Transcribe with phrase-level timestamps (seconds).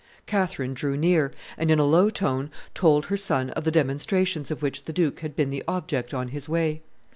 [0.25, 4.63] Catherine drew near, and, in a low tone, told her son of the demonstrations of
[4.63, 6.81] which the duke had been the object on his way.